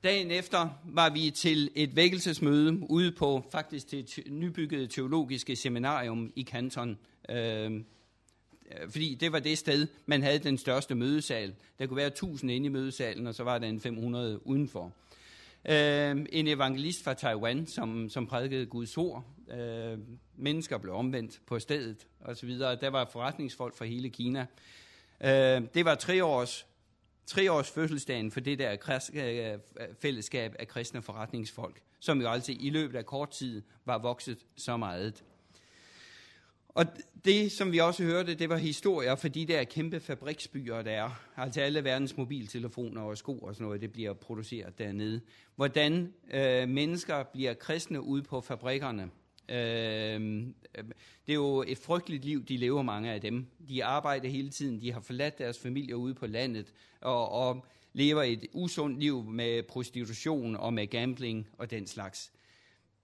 Dagen 0.04 0.32
efter 0.32 0.70
var 0.84 1.10
vi 1.10 1.30
til 1.30 1.72
et 1.76 1.96
vækkelsesmøde 1.96 2.80
ude 2.90 3.12
på 3.12 3.46
faktisk 3.52 3.88
til 3.88 4.00
et 4.00 4.20
nybygget 4.28 4.90
teologiske 4.90 5.56
seminarium 5.56 6.32
i 6.36 6.42
Kanton. 6.42 6.98
Øhm, 7.30 7.86
øh, 8.72 8.90
fordi 8.90 9.16
det 9.16 9.32
var 9.32 9.40
det 9.40 9.58
sted, 9.58 9.88
man 10.06 10.24
havde 10.24 10.40
den 10.40 10.58
største 10.58 10.96
mødesal. 10.96 11.56
Der 11.80 11.88
kunne 11.88 11.98
være 11.98 12.08
1000 12.08 12.52
inde 12.52 12.66
i 12.66 12.70
mødesalen, 12.70 13.28
og 13.28 13.36
så 13.36 13.44
var 13.44 13.58
der 13.58 13.68
en 13.68 13.82
500 13.82 14.48
udenfor. 14.48 14.94
Øh, 15.70 16.26
en 16.30 16.48
evangelist 16.48 17.04
fra 17.04 17.14
Taiwan, 17.14 17.68
som, 17.68 18.10
som 18.10 18.28
prædikede 18.28 18.66
Guds 18.66 18.98
ord. 18.98 19.26
Øh, 19.54 19.98
mennesker 20.36 20.78
blev 20.78 20.94
omvendt 20.94 21.40
på 21.46 21.60
stedet, 21.60 22.08
osv. 22.22 22.60
Der 22.60 22.90
var 22.90 23.10
forretningsfolk 23.12 23.78
fra 23.78 23.86
hele 23.86 24.10
Kina. 24.10 24.46
Øh, 25.22 25.62
det 25.74 25.86
var 25.86 25.96
tre 25.96 26.26
års 26.26 26.69
tre 27.30 27.52
års 27.52 27.72
fødselsdagen 27.72 28.32
for 28.32 28.40
det 28.40 28.60
der 28.60 28.72
øh, 29.14 29.60
fællesskab 30.00 30.56
af 30.60 30.68
kristne 30.68 31.02
forretningsfolk, 31.02 31.82
som 32.00 32.22
jo 32.22 32.30
altså 32.30 32.56
i 32.60 32.70
løbet 32.70 32.98
af 32.98 33.06
kort 33.06 33.30
tid 33.30 33.62
var 33.86 33.98
vokset 33.98 34.38
så 34.56 34.78
meget. 34.78 35.24
Og 36.70 36.86
det, 37.26 37.52
som 37.52 37.72
vi 37.72 37.78
også 37.78 38.04
hørte, 38.04 38.36
det 38.36 38.50
var 38.50 38.58
historier 38.58 39.16
for 39.16 39.28
de 39.28 39.46
der 39.46 39.64
kæmpe 39.64 40.00
fabriksbyer, 40.00 40.82
der 40.82 40.92
er. 40.92 41.10
Altså 41.38 41.62
alle 41.62 41.84
verdens 41.84 42.18
mobiltelefoner 42.18 43.02
og 43.02 43.18
sko 43.18 43.38
og 43.38 43.56
sådan 43.56 43.66
noget, 43.66 43.82
det 43.82 43.92
bliver 43.92 44.14
produceret 44.14 44.78
dernede. 44.78 45.22
Hvordan 45.56 46.14
øh, 46.34 46.70
mennesker 46.70 47.24
bliver 47.24 47.54
kristne 47.54 48.02
ude 48.02 48.24
på 48.24 48.42
fabrikkerne. 48.42 49.10
Øh, 49.50 50.48
det 51.26 51.34
er 51.34 51.34
jo 51.34 51.64
et 51.68 51.78
frygteligt 51.78 52.26
liv, 52.26 52.46
de 52.46 52.58
lever 52.58 52.82
mange 52.82 53.12
af 53.12 53.22
dem. 53.22 53.48
De 53.70 53.86
arbejder 53.86 54.30
hele 54.30 54.50
tiden, 54.50 54.82
de 54.82 54.94
har 54.94 55.02
forladt 55.02 55.38
deres 55.38 55.60
familier 55.60 55.96
ude 55.96 56.14
på 56.14 56.28
landet, 56.28 56.74
og, 57.02 57.32
og 57.32 57.66
lever 57.94 58.24
et 58.24 58.48
usundt 58.54 59.00
liv 59.00 59.24
med 59.24 59.64
prostitution 59.64 60.56
og 60.56 60.74
med 60.74 60.88
gambling 60.88 61.48
og 61.58 61.72
den 61.72 61.88
slags. 61.88 62.32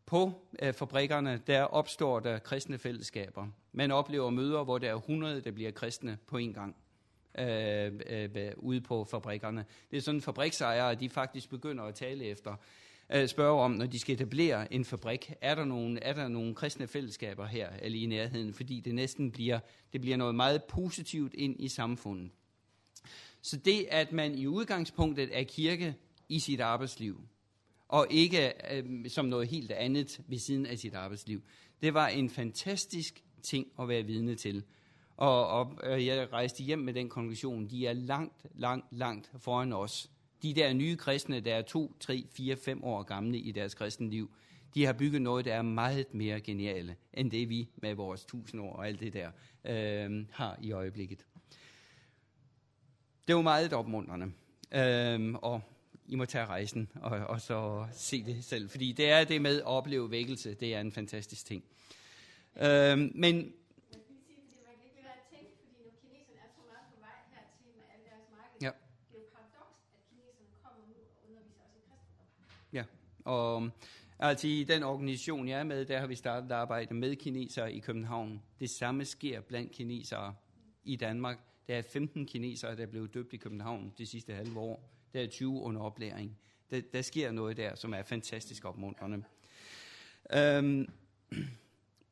På 0.06 0.32
øh, 0.62 0.74
fabrikkerne, 0.74 1.42
der 1.48 1.64
opstår 1.64 2.20
der 2.20 2.40
kristne 2.40 2.78
fællesskaber. 2.78 3.48
Man 3.72 3.92
oplever 3.92 4.30
møder, 4.30 4.64
hvor 4.64 4.78
der 4.78 4.90
er 4.90 4.96
100, 4.96 5.42
der 5.42 5.52
bliver 5.52 5.72
kristne 5.72 6.18
på 6.28 6.38
en 6.38 6.54
gang 6.54 6.76
øh, 7.40 7.92
øh, 8.10 8.52
ude 8.58 8.82
på 8.82 9.04
fabrikkerne. 9.04 9.66
Det 9.92 9.98
er 9.98 10.02
sådan, 10.02 10.22
fabriksejere, 10.22 10.96
de 10.96 11.10
faktisk 11.10 11.50
begynder 11.50 11.84
at 11.84 11.96
tale 11.96 12.26
efter 12.26 12.56
øh, 13.14 13.28
spørge 13.28 13.62
om, 13.62 13.72
når 13.72 13.86
de 13.86 14.00
skal 14.00 14.16
etablere 14.16 14.74
en 14.74 14.86
fabrik, 14.86 15.34
er 15.42 15.56
der 15.56 15.66
nogle, 15.66 16.04
er 16.04 16.14
der 16.14 16.28
nogle 16.28 16.56
kristne 16.56 16.88
fællesskaber 16.88 17.46
her, 17.46 17.70
eller 17.82 18.00
i 18.00 18.06
nærheden, 18.06 18.54
fordi 18.54 18.80
det 18.80 18.96
næsten 18.96 19.32
bliver, 19.32 19.60
det 19.94 20.02
bliver 20.02 20.18
noget 20.18 20.36
meget 20.36 20.64
positivt 20.64 21.34
ind 21.34 21.56
i 21.60 21.68
samfundet. 21.68 22.32
Så 23.42 23.58
det, 23.58 23.88
at 23.92 24.12
man 24.12 24.36
i 24.36 24.48
udgangspunktet 24.48 25.30
er 25.40 25.44
kirke 25.44 25.96
i 26.30 26.40
sit 26.40 26.62
arbejdsliv, 26.62 27.22
og 27.88 28.08
ikke 28.10 28.54
øh, 28.72 29.10
som 29.10 29.26
noget 29.26 29.48
helt 29.48 29.72
andet 29.72 30.22
ved 30.28 30.38
siden 30.38 30.66
af 30.66 30.78
sit 30.78 30.94
arbejdsliv, 30.94 31.44
det 31.82 31.94
var 31.94 32.08
en 32.08 32.30
fantastisk 32.30 33.24
ting 33.44 33.68
at 33.80 33.88
være 33.88 34.04
vidne 34.04 34.36
til. 34.36 34.64
Og, 35.18 35.48
og 35.48 35.80
øh, 35.84 36.06
jeg 36.06 36.34
rejste 36.34 36.64
hjem 36.64 36.80
med 36.80 36.94
den 36.94 37.10
konklusion, 37.10 37.68
de 37.70 37.88
er 37.88 37.94
langt, 37.94 38.46
langt, 38.56 38.86
langt 38.92 39.32
foran 39.38 39.74
os 39.74 40.12
de 40.44 40.54
der 40.54 40.74
nye 40.74 40.96
kristne, 40.96 41.40
der 41.40 41.56
er 41.56 41.62
to, 41.62 41.96
tre, 42.00 42.26
fire, 42.32 42.56
fem 42.56 42.84
år 42.84 43.04
gamle 43.04 43.38
i 43.38 43.52
deres 43.52 43.74
kristne 43.74 44.10
liv, 44.10 44.32
de 44.76 44.86
har 44.86 44.94
bygget 44.94 45.22
noget, 45.22 45.46
der 45.46 45.54
er 45.54 45.62
meget 45.62 46.14
mere 46.14 46.42
geniale, 46.42 46.96
end 47.14 47.32
det 47.32 47.50
vi 47.50 47.70
med 47.76 47.94
vores 47.94 48.26
tusind 48.26 48.62
år 48.62 48.74
og 48.74 48.88
alt 48.88 49.00
det 49.00 49.14
der 49.14 49.32
øh, 49.66 50.26
har 50.32 50.58
i 50.62 50.72
øjeblikket. 50.72 51.26
Det 53.28 53.36
var 53.36 53.42
meget 53.42 53.74
opmuntrende. 53.74 54.32
Øh, 54.72 55.34
og 55.34 55.62
I 56.08 56.16
må 56.16 56.26
tage 56.26 56.46
rejsen 56.46 56.90
og, 56.96 57.12
og 57.12 57.42
så 57.42 57.86
se 57.94 58.24
det 58.24 58.44
selv. 58.44 58.70
Fordi 58.70 58.92
det 58.92 59.10
er 59.10 59.24
det 59.24 59.42
med 59.42 59.58
at 59.58 59.66
opleve 59.66 60.12
vækkelse, 60.12 60.54
det 60.54 60.76
er 60.76 60.82
en 60.82 60.92
fantastisk 60.92 61.46
ting. 61.46 61.64
Øh, 62.62 62.98
men 63.16 63.54
Ja, 72.76 72.84
Og 73.26 73.56
um, 73.56 73.72
altså 74.20 74.48
i 74.48 74.64
den 74.64 74.84
organisation, 74.84 75.48
jeg 75.48 75.60
er 75.60 75.64
med, 75.64 75.86
der 75.86 76.00
har 76.00 76.08
vi 76.08 76.16
startet 76.16 76.52
at 76.52 76.58
arbejde 76.58 76.94
med 76.94 77.16
kinesere 77.16 77.74
i 77.74 77.80
København. 77.80 78.42
Det 78.60 78.70
samme 78.70 79.06
sker 79.06 79.42
blandt 79.42 79.72
kinesere 79.72 80.36
i 80.84 80.96
Danmark. 80.96 81.40
Der 81.68 81.76
er 81.76 81.82
15 81.82 82.26
kinesere, 82.26 82.76
der 82.76 82.84
er 82.84 82.88
blevet 82.88 83.14
døbt 83.14 83.34
i 83.34 83.38
København 83.38 83.94
de 83.98 84.06
sidste 84.06 84.34
halve 84.34 84.60
år. 84.60 84.90
Der 85.14 85.22
er 85.22 85.28
20 85.28 85.62
under 85.62 85.82
oplæring. 85.82 86.38
Der, 86.72 86.82
der 86.94 87.02
sker 87.02 87.32
noget 87.32 87.58
der, 87.58 87.76
som 87.76 87.94
er 87.94 88.04
fantastisk 88.04 88.66
opmuntrende. 88.66 89.24
Øhm, 90.34 90.90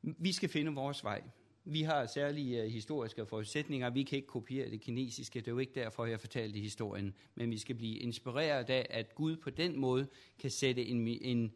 vi 0.01 0.31
skal 0.31 0.49
finde 0.49 0.71
vores 0.71 1.03
vej. 1.03 1.21
Vi 1.65 1.81
har 1.81 2.05
særlige 2.05 2.61
øh, 2.61 2.71
historiske 2.71 3.25
forudsætninger. 3.25 3.89
Vi 3.89 4.03
kan 4.03 4.15
ikke 4.15 4.27
kopiere 4.27 4.69
det 4.69 4.81
kinesiske. 4.81 5.39
Det 5.39 5.47
er 5.47 5.51
jo 5.51 5.59
ikke 5.59 5.75
derfor, 5.75 6.05
jeg 6.05 6.19
fortalte 6.19 6.59
historien. 6.59 7.13
Men 7.35 7.51
vi 7.51 7.57
skal 7.57 7.75
blive 7.75 7.97
inspireret 7.97 8.69
af, 8.69 8.87
at 8.89 9.15
Gud 9.15 9.35
på 9.35 9.49
den 9.49 9.79
måde 9.79 10.07
kan 10.39 10.51
sætte 10.51 10.85
en, 10.85 11.07
en, 11.07 11.53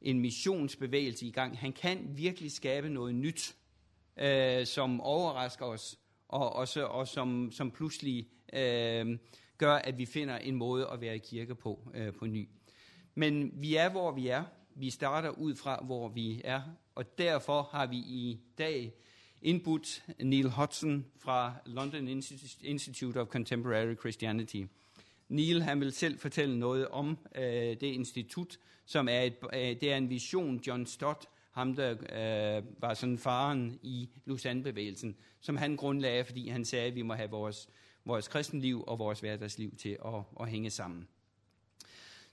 en 0.00 0.20
missionsbevægelse 0.20 1.26
i 1.26 1.30
gang. 1.30 1.58
Han 1.58 1.72
kan 1.72 1.98
virkelig 2.16 2.52
skabe 2.52 2.88
noget 2.88 3.14
nyt, 3.14 3.56
øh, 4.16 4.66
som 4.66 5.00
overrasker 5.00 5.66
os, 5.66 5.98
og, 6.28 6.52
og, 6.52 6.68
så, 6.68 6.84
og 6.84 7.08
som, 7.08 7.50
som 7.52 7.70
pludselig 7.70 8.28
øh, 8.52 9.18
gør, 9.58 9.74
at 9.74 9.98
vi 9.98 10.06
finder 10.06 10.38
en 10.38 10.54
måde 10.54 10.88
at 10.92 11.00
være 11.00 11.16
i 11.16 11.18
kirke 11.18 11.54
på 11.54 11.88
øh, 11.94 12.12
på 12.12 12.26
ny. 12.26 12.48
Men 13.14 13.52
vi 13.54 13.76
er, 13.76 13.88
hvor 13.88 14.12
vi 14.12 14.28
er. 14.28 14.44
Vi 14.74 14.90
starter 14.90 15.30
ud 15.30 15.54
fra, 15.54 15.84
hvor 15.84 16.08
vi 16.08 16.40
er, 16.44 16.62
og 16.94 17.18
derfor 17.18 17.62
har 17.62 17.86
vi 17.86 17.96
i 17.96 18.40
dag 18.58 18.92
indbudt 19.42 20.04
Neil 20.18 20.48
Hodgson 20.48 21.06
fra 21.18 21.54
London 21.66 22.22
Institute 22.62 23.20
of 23.20 23.28
Contemporary 23.28 23.94
Christianity. 23.94 24.62
Neil 25.28 25.62
han 25.62 25.80
vil 25.80 25.92
selv 25.92 26.18
fortælle 26.18 26.58
noget 26.58 26.88
om 26.88 27.18
øh, 27.34 27.42
det 27.42 27.82
institut, 27.82 28.58
som 28.84 29.08
er, 29.08 29.20
et, 29.20 29.34
øh, 29.52 29.60
det 29.60 29.92
er 29.92 29.96
en 29.96 30.10
vision, 30.10 30.60
John 30.66 30.86
Stott, 30.86 31.28
ham 31.50 31.74
der 31.74 31.90
øh, 31.90 32.64
var 32.78 32.94
sådan 32.94 33.18
faren 33.18 33.78
i 33.82 34.08
Lausanne-bevægelsen, 34.24 35.16
som 35.40 35.56
han 35.56 35.76
grundlagde, 35.76 36.24
fordi 36.24 36.48
han 36.48 36.64
sagde, 36.64 36.86
at 36.86 36.94
vi 36.94 37.02
må 37.02 37.14
have 37.14 37.30
vores, 37.30 37.68
vores 38.04 38.28
kristenliv 38.28 38.84
og 38.86 38.98
vores 38.98 39.20
hverdagsliv 39.20 39.76
til 39.76 39.98
at, 40.04 40.22
at 40.40 40.48
hænge 40.48 40.70
sammen. 40.70 41.08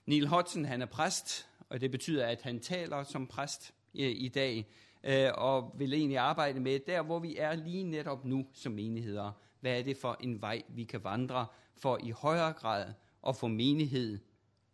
Neil 0.06 0.26
Hodgson 0.26 0.64
han 0.64 0.82
er 0.82 0.86
præst, 0.86 1.48
og 1.68 1.80
det 1.80 1.90
betyder, 1.90 2.26
at 2.26 2.42
han 2.42 2.60
taler 2.60 3.04
som 3.04 3.26
præst 3.26 3.74
øh, 3.94 4.12
i 4.16 4.28
dag 4.28 4.66
øh, 5.04 5.30
og 5.34 5.74
vil 5.78 5.92
egentlig 5.92 6.18
arbejde 6.18 6.60
med, 6.60 6.80
der 6.86 7.02
hvor 7.02 7.18
vi 7.18 7.36
er 7.36 7.54
lige 7.54 7.84
netop 7.84 8.24
nu 8.24 8.46
som 8.52 8.72
menigheder. 8.72 9.32
Hvad 9.60 9.78
er 9.78 9.82
det 9.82 9.96
for 9.96 10.16
en 10.20 10.40
vej, 10.40 10.62
vi 10.68 10.84
kan 10.84 11.04
vandre 11.04 11.46
for 11.76 11.98
i 12.02 12.10
højere 12.10 12.52
grad 12.52 12.92
at 13.28 13.36
få 13.36 13.48
menighed 13.48 14.18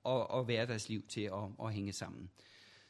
og, 0.05 0.31
og 0.31 0.45
hverdagsliv 0.45 1.03
til 1.09 1.21
at, 1.21 1.65
at 1.65 1.73
hænge 1.73 1.93
sammen. 1.93 2.31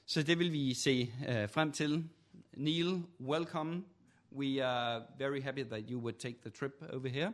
Så 0.06 0.23
det 0.23 0.38
vil 0.38 0.52
vi 0.52 0.75
se 0.75 1.12
øh, 1.28 1.49
frem 1.49 1.73
til. 1.73 2.04
Neil, 2.52 3.02
welcome. 3.20 3.85
We 4.32 4.64
are 4.64 5.02
very 5.18 5.42
happy 5.42 5.64
that 5.64 5.85
you 5.90 5.99
would 5.99 6.18
take 6.18 6.37
the 6.42 6.50
trip 6.50 6.82
over 6.92 7.09
here, 7.09 7.32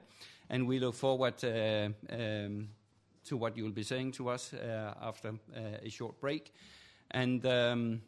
and 0.49 0.67
we 0.67 0.79
look 0.79 0.95
forward 0.95 1.45
uh, 1.45 1.91
um, 2.19 2.69
to 3.25 3.37
what 3.37 3.53
you'll 3.57 3.75
be 3.75 3.85
saying 3.85 4.15
to 4.15 4.31
us 4.31 4.53
uh, 4.53 5.09
after 5.09 5.29
uh, 5.29 5.87
a 5.87 5.91
short 5.91 6.21
break. 6.21 6.53
And 7.11 7.45
um, 7.47 8.03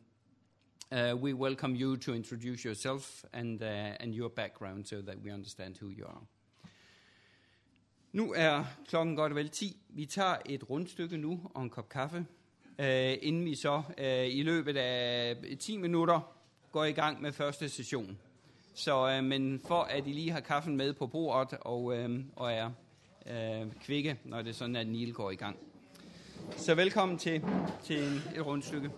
uh, 0.93 1.23
we 1.23 1.35
welcome 1.35 1.75
you 1.75 1.97
to 1.97 2.15
introduce 2.15 2.65
yourself 2.65 3.25
and, 3.33 3.63
uh, 3.63 3.67
and 4.01 4.15
your 4.15 4.29
background 4.29 4.85
so 4.85 5.03
that 5.03 5.17
we 5.25 5.33
understand 5.33 5.77
who 5.81 5.89
you 5.89 6.07
are. 6.07 6.21
Nu 8.13 8.33
er 8.37 8.65
klokken 8.89 9.17
godt 9.17 9.35
vel 9.35 9.49
10. 9.49 9.77
Vi 9.89 10.07
tager 10.07 10.37
et 10.47 10.71
rundstykke 10.71 11.17
nu 11.17 11.41
og 11.55 11.63
en 11.63 11.71
kop 11.71 11.89
kaffe, 11.89 12.19
uh, 12.79 12.85
inden 13.23 13.45
vi 13.45 13.55
så 13.55 13.83
uh, 13.99 14.27
i 14.27 14.43
løbet 14.43 14.77
af 14.77 15.37
10 15.61 15.77
minutter 15.77 16.35
går 16.73 16.85
i 16.85 16.93
gang 16.93 17.23
med 17.23 17.33
første 17.33 17.69
session. 17.69 18.19
Så, 18.75 19.19
uh, 19.19 19.25
men 19.25 19.61
for 19.67 19.83
at 19.83 20.07
I 20.07 20.13
lige 20.13 20.31
har 20.31 20.41
kaffen 20.41 20.77
med 20.77 20.93
på 20.93 21.07
bordet 21.07 21.59
og, 21.61 21.85
uh, 21.85 22.11
og 22.37 22.53
er 22.53 22.71
uh, 23.27 23.73
kvikke, 23.85 24.19
når 24.25 24.43
det 24.43 24.51
er 24.51 24.55
sådan, 24.55 24.77
at 24.77 24.87
Niel 24.87 25.13
går 25.15 25.31
i 25.31 25.37
gang. 25.37 25.57
Så 26.57 26.75
velkommen 26.75 27.19
til, 27.19 27.45
til 27.85 28.23
et 28.37 28.47
rundstykke. 28.47 28.91